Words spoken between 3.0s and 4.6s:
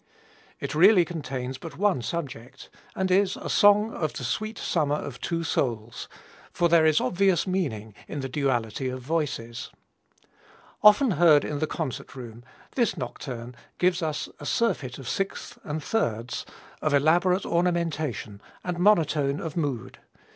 is a song of the sweet